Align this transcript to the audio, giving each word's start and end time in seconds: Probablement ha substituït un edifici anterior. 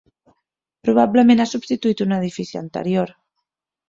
Probablement 0.87 1.43
ha 1.43 1.47
substituït 1.51 2.01
un 2.05 2.15
edifici 2.17 2.57
anterior. 2.63 3.13